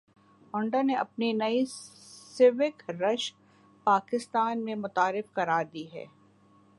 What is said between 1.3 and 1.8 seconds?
نئی